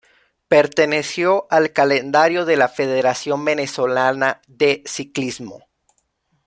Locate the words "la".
2.57-2.69